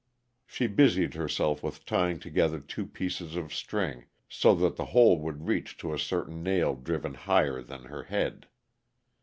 She 0.47 0.65
busied 0.65 1.13
herself 1.13 1.61
with 1.61 1.85
tying 1.85 2.17
together 2.19 2.59
two 2.59 2.87
pieces 2.87 3.35
of 3.35 3.53
string, 3.53 4.05
so 4.27 4.55
that 4.55 4.75
the 4.75 4.85
whole 4.97 5.19
would 5.19 5.45
reach 5.45 5.77
to 5.77 5.93
a 5.93 5.99
certain 5.99 6.41
nail 6.41 6.73
driven 6.73 7.13
higher 7.13 7.61
than 7.61 7.83
her 7.83 8.05
head. 8.05 8.47